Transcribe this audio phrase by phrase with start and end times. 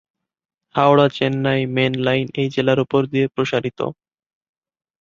[0.75, 3.79] Howrah Chennai main line এই জেলার উপর দিয়ে প্রসারিত।